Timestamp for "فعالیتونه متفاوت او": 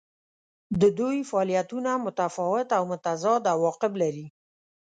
1.29-2.83